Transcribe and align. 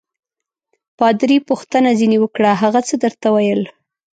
پادري 0.97 1.37
پوښتنه 1.49 1.89
ځینې 1.99 2.17
وکړه: 2.19 2.51
هغه 2.61 2.79
څه 2.87 2.95
درته 3.03 3.27
ویل؟ 3.33 3.61